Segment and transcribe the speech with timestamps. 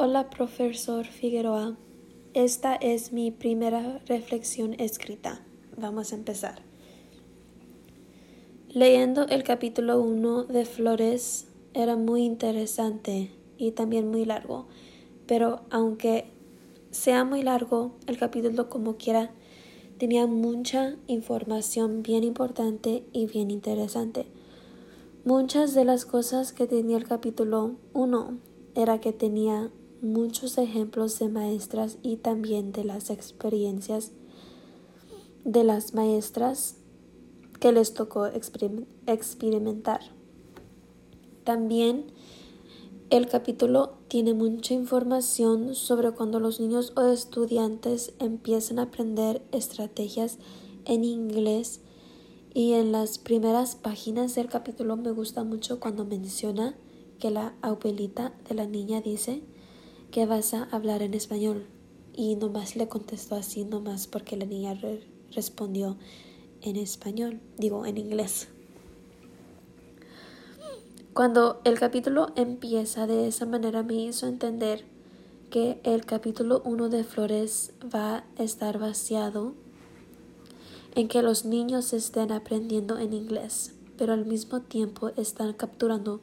[0.00, 1.76] Hola, profesor Figueroa.
[2.32, 5.44] Esta es mi primera reflexión escrita.
[5.76, 6.62] Vamos a empezar.
[8.68, 14.68] Leyendo el capítulo 1 de Flores era muy interesante y también muy largo,
[15.26, 16.30] pero aunque
[16.92, 19.32] sea muy largo, el capítulo como quiera
[19.98, 24.26] tenía mucha información bien importante y bien interesante.
[25.24, 28.38] Muchas de las cosas que tenía el capítulo 1
[28.76, 34.12] era que tenía muchos ejemplos de maestras y también de las experiencias
[35.44, 36.76] de las maestras
[37.60, 38.26] que les tocó
[39.06, 40.00] experimentar.
[41.44, 42.12] También
[43.10, 50.38] el capítulo tiene mucha información sobre cuando los niños o estudiantes empiezan a aprender estrategias
[50.84, 51.80] en inglés
[52.52, 56.76] y en las primeras páginas del capítulo me gusta mucho cuando menciona
[57.18, 59.42] que la abuelita de la niña dice
[60.10, 61.66] que vas a hablar en español.
[62.14, 64.78] Y nomás le contestó así, nomás porque la niña
[65.32, 65.96] respondió
[66.62, 68.48] en español, digo en inglés.
[71.14, 74.84] Cuando el capítulo empieza de esa manera me hizo entender
[75.50, 79.54] que el capítulo 1 de Flores va a estar vaciado
[80.94, 86.20] en que los niños estén aprendiendo en inglés, pero al mismo tiempo están capturando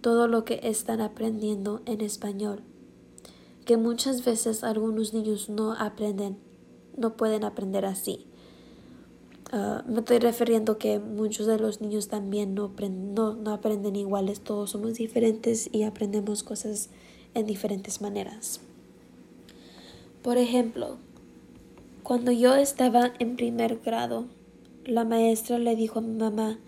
[0.00, 2.62] todo lo que están aprendiendo en español
[3.68, 6.38] que muchas veces algunos niños no aprenden,
[6.96, 8.24] no pueden aprender así.
[9.52, 14.40] Ah, me estoy refiriendo que muchos de los niños también no, no, no aprenden iguales,
[14.40, 16.88] todos somos diferentes y aprendemos cosas
[17.34, 18.62] en diferentes maneras.
[20.22, 20.96] Por ejemplo,
[22.02, 24.28] cuando yo estaba en primer grado,
[24.86, 26.58] la maestra le dijo a mi mamá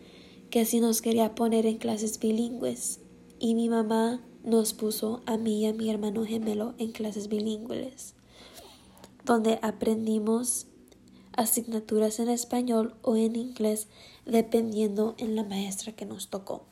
[0.51, 3.01] que así nos quería poner en clases bilingües
[3.39, 8.15] y mi mamá nos puso a mí y a mi hermano gemelo en clases bilingües,
[9.25, 10.67] donde aprendimos
[11.33, 13.89] asignaturas en español o en inglés
[14.27, 16.65] dependiendo en la maestra que nos tocó.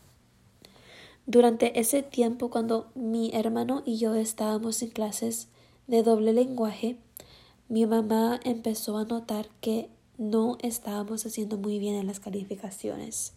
[1.26, 5.48] Durante ese tiempo cuando mi hermano y yo estábamos en clases
[5.86, 6.96] de doble lenguaje,
[7.68, 13.34] mi mamá empezó a notar que no estábamos haciendo muy bien en las calificaciones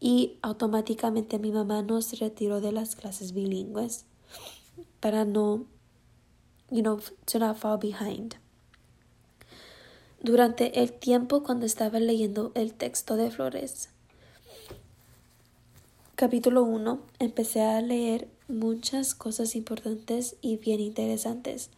[0.00, 4.04] y automáticamente mi mamá nos retiró de las clases bilingües
[5.00, 5.64] para no,
[6.70, 8.36] you know, to not fall behind.
[10.20, 13.90] Durante el tiempo cuando estaba leyendo el texto de Flores,
[16.16, 21.70] capítulo 1, empecé a leer muchas cosas importantes y bien interesantes.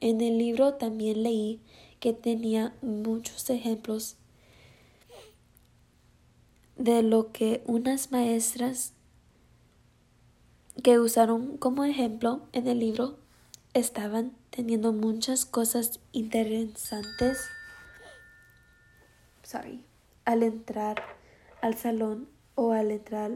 [0.00, 1.60] En el libro también leí
[2.00, 4.16] que tenía muchos ejemplos
[6.76, 8.92] de lo que unas maestras
[10.82, 13.16] que usaron como ejemplo en el libro
[13.74, 17.38] estaban teniendo muchas cosas interesantes.
[19.42, 19.84] Sorry,
[20.24, 21.02] al entrar
[21.60, 23.32] al salón o al entrar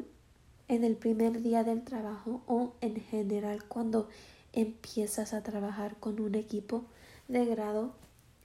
[0.69, 4.09] en el primer día del trabajo o en general cuando
[4.53, 6.85] empiezas a trabajar con un equipo
[7.29, 7.95] de grado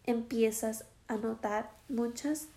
[0.06, 2.48] empiezas a notar muchas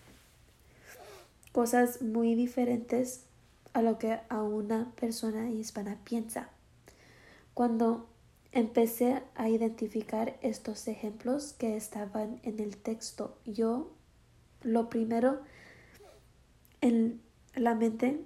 [1.52, 3.24] cosas muy diferentes
[3.72, 6.48] a lo que a una persona hispana piensa.
[7.54, 8.06] Cuando
[8.52, 13.90] empecé a identificar estos ejemplos que estaban en el texto, yo
[14.62, 15.40] lo primero
[16.80, 17.20] en
[17.54, 18.20] la mente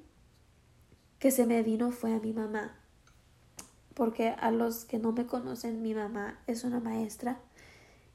[1.19, 2.77] que se me vino fue a mi mamá.
[3.95, 7.41] Porque a los que no me conocen, mi mamá es una maestra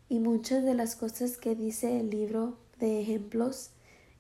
[0.09, 3.71] y muchas de las cosas que dice el libro de ejemplos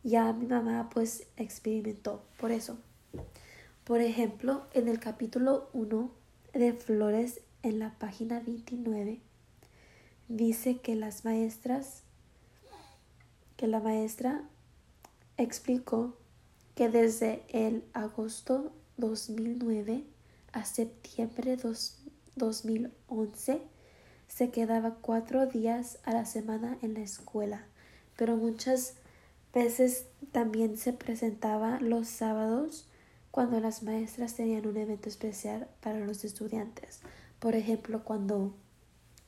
[0.07, 2.77] ya mi mamá pues experimentó por eso.
[3.83, 6.09] Por ejemplo, en el capítulo 1
[6.53, 9.19] de Flores, en la página 29,
[10.29, 12.03] dice que las maestras,
[13.57, 14.43] que la maestra
[15.35, 16.15] explicó
[16.75, 20.05] que desde el agosto 2009
[20.53, 21.57] a septiembre
[22.37, 23.61] 2011
[24.29, 27.65] se quedaba cuatro días a la semana en la escuela,
[28.15, 28.93] pero muchas
[29.57, 32.87] veces también se presentaba los sábados
[33.31, 37.01] cuando las maestras tenían un evento especial para los estudiantes.
[37.39, 38.53] Por ejemplo, cuando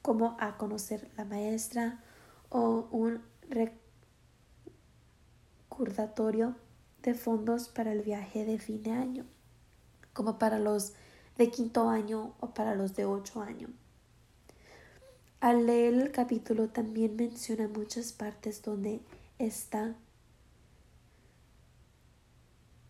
[0.03, 2.03] como a conocer la maestra
[2.49, 3.23] o un
[5.67, 6.55] recordatorio
[7.01, 9.25] de fondos para el viaje de fin de año,
[10.13, 10.93] como para los
[11.39, 13.71] de quinto año o para los de ocho años.
[15.39, 19.01] Al leer el capítulo también menciona muchas partes donde
[19.39, 19.95] está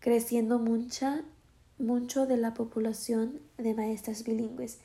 [0.00, 1.22] creciendo mucha,
[1.78, 4.78] mucho de la población de maestras bilingües.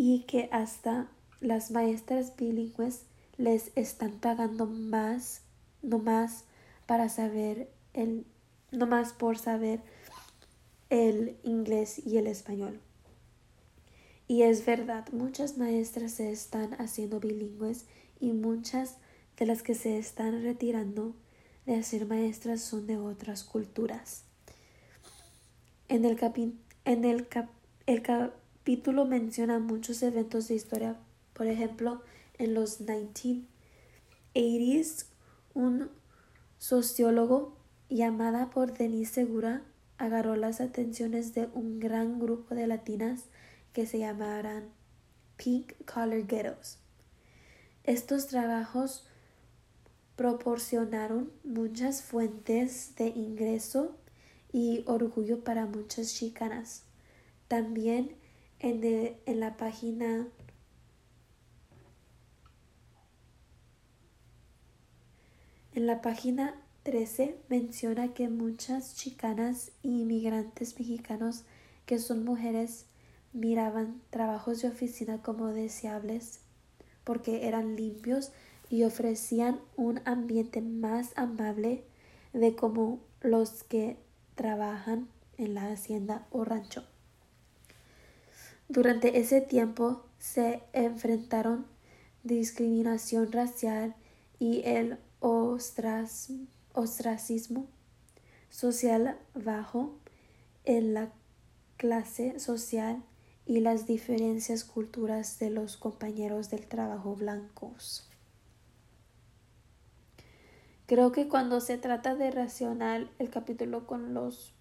[0.00, 1.08] y que hasta
[1.40, 3.02] las maestras bilingües
[3.36, 5.40] les están pagando más,
[5.82, 6.44] no más
[6.86, 8.24] para saber el,
[8.70, 9.80] no más por saber
[10.88, 12.80] el inglés y el español.
[14.28, 17.86] Y es verdad, muchas maestras se están haciendo bilingües
[18.20, 18.98] y muchas
[19.36, 21.14] de las que se están retirando
[21.74, 24.24] de ser maestras son de otras culturas.
[25.88, 26.18] En el,
[26.84, 27.28] en el,
[27.86, 30.96] el capítulo menciona muchos eventos de historia,
[31.34, 32.00] por ejemplo,
[32.38, 35.04] en los 1980s,
[35.54, 35.90] un
[36.58, 37.56] sociólogo
[37.90, 39.62] llamada por Denise Segura
[39.98, 43.24] agarró las atenciones de un gran grupo de latinas
[43.72, 44.70] que se llamarán
[45.36, 46.78] Pink Collar Ghettos.
[47.84, 49.07] Estos trabajos
[50.18, 53.94] proporcionaron muchas fuentes de ingreso
[54.52, 56.82] y orgullo para muchas chicanas.
[57.46, 58.16] También
[58.58, 60.26] en, en la página
[65.72, 71.44] en la página 13 menciona que muchas chicanas y inmigrantes mexicanos
[71.86, 72.86] que son mujeres
[73.32, 76.40] miraban trabajos de oficina como deseables
[77.04, 78.32] porque eran limpios
[78.70, 81.84] y ofrecían un ambiente más amable
[82.32, 83.96] de como los que
[84.34, 86.84] trabajan en la hacienda o rancho.
[88.68, 91.66] Durante ese tiempo se enfrentaron
[92.22, 93.94] discriminación racial
[94.38, 96.46] y el ostracismo
[98.50, 99.98] social bajo
[100.64, 101.10] en la
[101.76, 103.02] clase social
[103.46, 108.07] y las diferencias culturales de los compañeros del trabajo blancos.
[110.88, 114.54] Creo que cuando se trata de racional el capítulo con los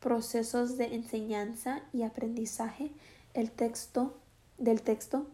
[0.00, 2.90] procesos de enseñanza y aprendizaje,
[3.32, 4.18] el texto
[4.58, 5.28] del texto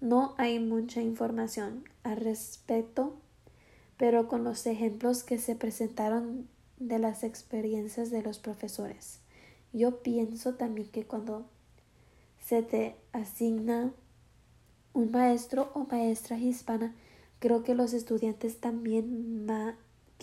[0.00, 3.18] no hay mucha información al respecto,
[3.98, 6.48] pero con los ejemplos que se presentaron
[6.78, 9.20] de las experiencias de los profesores.
[9.74, 11.44] Yo pienso también que cuando
[12.40, 13.92] se te asigna
[14.94, 16.94] un maestro o maestra hispana,
[17.40, 19.44] creo que los estudiantes también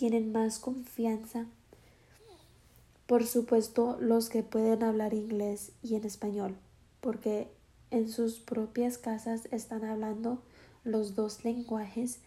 [0.00, 1.44] tienen más confianza.
[3.06, 6.56] Por supuesto, los que pueden hablar inglés y en español,
[7.02, 7.48] porque
[7.90, 10.42] en sus propias casas están hablando
[10.84, 12.20] los dos lenguajes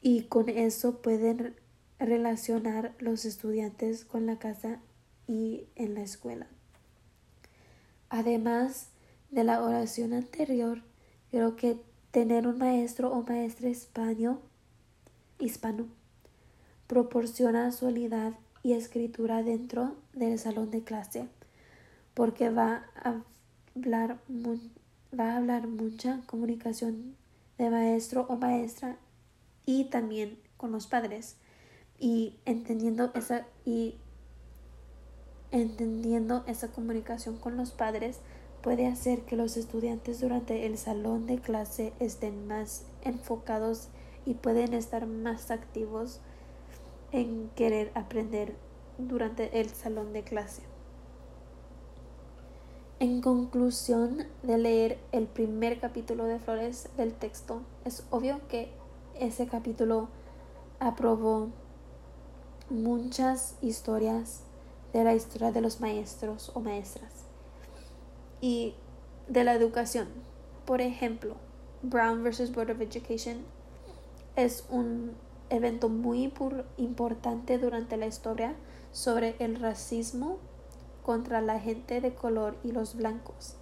[0.00, 1.54] y con eso pueden
[1.98, 4.80] relacionar los estudiantes con la casa
[5.26, 6.46] y en la escuela.
[8.08, 8.88] Además
[9.30, 10.82] de la oración anterior,
[11.30, 11.78] creo que
[12.10, 14.40] tener un maestro o maestra hispano,
[15.38, 15.86] hispano.
[16.86, 21.26] Proporciona solidez y escritura dentro del salón de clase,
[22.14, 23.22] porque va a
[23.76, 24.18] hablar,
[25.18, 27.16] va a hablar mucha comunicación
[27.58, 28.96] de maestro o maestra
[29.66, 31.36] y también con los padres.
[31.98, 33.96] Y entendiendo esa y
[35.50, 38.20] entendiendo esa comunicación con los padres
[38.62, 43.88] puede hacer que los estudiantes durante el salón de clase estén más enfocados
[44.28, 46.20] y pueden estar más activos
[47.12, 48.54] en querer aprender
[48.98, 50.60] durante el salón de clase.
[53.00, 58.70] En conclusión de leer el primer capítulo de Flores del texto, es obvio que
[59.18, 60.10] ese capítulo
[60.78, 61.48] aprobó
[62.68, 64.42] muchas historias
[64.92, 67.24] de la historia de los maestros o maestras
[68.42, 68.74] y
[69.26, 70.08] de la educación.
[70.66, 71.36] Por ejemplo,
[71.82, 72.52] Brown vs.
[72.52, 73.57] Board of Education
[74.38, 75.16] es un
[75.50, 76.32] evento muy
[76.76, 78.54] importante durante la historia
[78.92, 80.38] sobre el racismo
[81.02, 83.56] contra la gente de color y los blancos.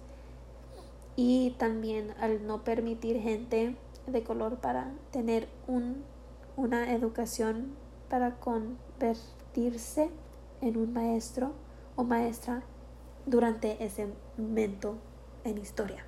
[1.15, 6.03] Y también al no permitir gente de color para tener un,
[6.55, 7.75] una educación
[8.07, 10.11] para convertirse
[10.61, 11.53] en un maestro
[11.95, 12.61] o maestra
[13.25, 14.07] durante ese
[14.37, 14.97] momento
[15.43, 16.05] en historia.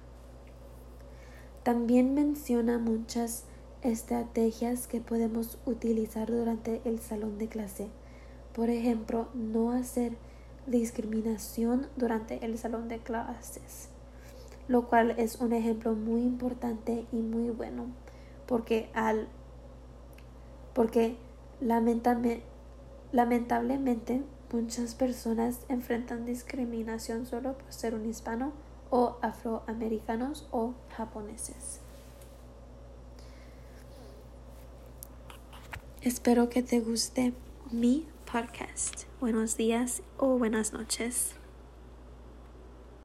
[1.64, 3.46] También menciona muchas
[3.83, 7.88] estrategias que podemos utilizar durante el salón de clase.
[8.53, 10.13] Por ejemplo, no hacer
[10.67, 13.89] discriminación durante el salón de clases,
[14.67, 17.88] lo cual es un ejemplo muy importante y muy bueno,
[18.45, 19.27] porque al
[20.74, 21.17] porque
[21.62, 28.51] lamentablemente Muchas personas enfrentan discriminación solo por ser un hispano
[28.89, 31.81] o afroamericanos o japoneses.
[36.01, 37.34] Espero que te guste
[37.72, 39.03] mi podcast.
[39.20, 41.38] Buenos días o buenas noches.